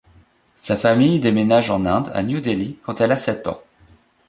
Sa 0.55 0.77
famille 0.77 1.19
déménage 1.19 1.69
en 1.69 1.85
Inde, 1.85 2.09
à 2.15 2.23
New 2.23 2.39
Delhi 2.41 2.79
quand 2.81 3.01
elle 3.01 3.11
a 3.11 3.17
sept 3.17 3.47
ans. 3.47 3.61